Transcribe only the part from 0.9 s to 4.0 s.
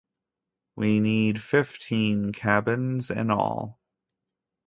need fifteen cabins in all.